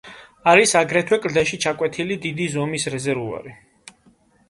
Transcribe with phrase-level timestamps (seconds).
[0.51, 3.59] არის აგრეთვე კლდეში ჩაკვეთილი დიდი ზომის რეზერვუარი.